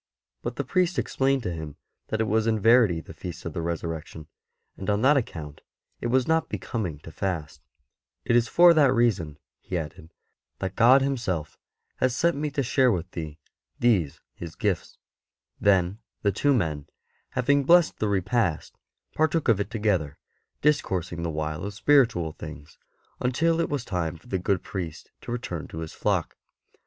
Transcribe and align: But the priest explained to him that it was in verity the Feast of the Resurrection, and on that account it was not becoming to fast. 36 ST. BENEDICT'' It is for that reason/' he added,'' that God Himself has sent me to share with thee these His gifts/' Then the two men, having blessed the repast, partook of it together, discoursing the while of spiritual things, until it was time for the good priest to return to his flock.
But 0.41 0.55
the 0.55 0.63
priest 0.63 0.97
explained 0.97 1.43
to 1.43 1.51
him 1.53 1.75
that 2.07 2.19
it 2.19 2.23
was 2.23 2.47
in 2.47 2.59
verity 2.59 3.01
the 3.01 3.13
Feast 3.13 3.45
of 3.45 3.53
the 3.53 3.61
Resurrection, 3.61 4.25
and 4.75 4.89
on 4.89 5.03
that 5.03 5.15
account 5.15 5.61
it 5.99 6.07
was 6.07 6.27
not 6.27 6.49
becoming 6.49 6.97
to 7.01 7.11
fast. 7.11 7.61
36 8.25 8.25
ST. 8.25 8.25
BENEDICT'' 8.25 8.31
It 8.31 8.35
is 8.37 8.47
for 8.55 8.73
that 8.73 8.93
reason/' 8.95 9.37
he 9.59 9.77
added,'' 9.77 10.11
that 10.57 10.75
God 10.75 11.03
Himself 11.03 11.59
has 11.97 12.15
sent 12.15 12.35
me 12.35 12.49
to 12.49 12.63
share 12.63 12.91
with 12.91 13.11
thee 13.11 13.37
these 13.77 14.19
His 14.33 14.55
gifts/' 14.55 14.97
Then 15.59 15.99
the 16.23 16.31
two 16.31 16.55
men, 16.55 16.87
having 17.37 17.63
blessed 17.63 17.99
the 17.99 18.07
repast, 18.07 18.79
partook 19.13 19.47
of 19.47 19.59
it 19.59 19.69
together, 19.69 20.17
discoursing 20.63 21.21
the 21.21 21.29
while 21.29 21.63
of 21.63 21.75
spiritual 21.75 22.31
things, 22.31 22.79
until 23.19 23.59
it 23.59 23.69
was 23.69 23.85
time 23.85 24.17
for 24.17 24.25
the 24.25 24.39
good 24.39 24.63
priest 24.63 25.11
to 25.21 25.31
return 25.31 25.67
to 25.67 25.77
his 25.81 25.93
flock. 25.93 26.37